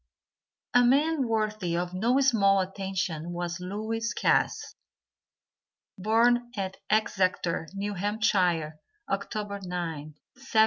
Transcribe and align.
A 0.73 0.83
man 0.83 1.27
worthy 1.27 1.77
of 1.77 1.93
no 1.93 2.19
small 2.21 2.59
attention 2.59 3.33
was 3.33 3.59
Lewis 3.59 4.15
Cass. 4.15 4.73
Born 5.95 6.51
at 6.57 6.77
Exeter, 6.89 7.67
New 7.75 7.93
Hampshire, 7.93 8.79
October 9.07 9.59
9th, 9.59 10.15
1782. 10.33 10.59